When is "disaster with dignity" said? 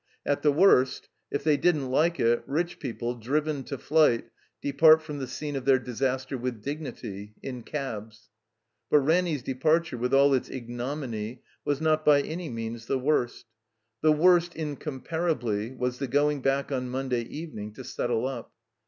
5.77-7.35